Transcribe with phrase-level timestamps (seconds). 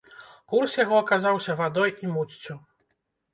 [0.53, 2.57] Курс яго аказаўся вадой і муццю.